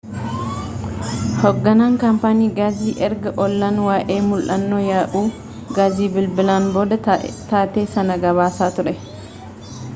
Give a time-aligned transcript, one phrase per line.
[1.41, 5.23] hoogganaan kaampaanii gaasii erga ollaan waa'ee mul'annoo yaa'uu
[5.79, 8.95] gaasii bilibilan booda taatee sana gabaasaa ture